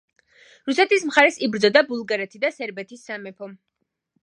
[0.69, 3.53] რუსეთის მხარეს იბრძოდა ბულგარეთი და სერბეთის სამეფო.